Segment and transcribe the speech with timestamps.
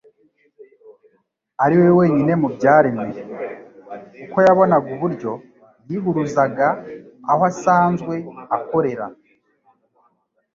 [1.63, 3.07] ari wenyine mu byaremwe.
[4.25, 5.31] Uko yabonaga uburyo,
[5.89, 6.67] yihuruzaga
[7.31, 8.15] aho asanzwe
[8.57, 9.05] akorera,